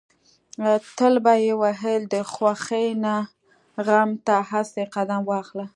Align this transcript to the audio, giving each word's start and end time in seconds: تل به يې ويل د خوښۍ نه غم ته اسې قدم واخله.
تل 0.97 1.13
به 1.25 1.33
يې 1.45 1.53
ويل 1.61 2.03
د 2.13 2.15
خوښۍ 2.31 2.87
نه 3.03 3.15
غم 3.85 4.09
ته 4.25 4.35
اسې 4.59 4.83
قدم 4.95 5.21
واخله. 5.31 5.65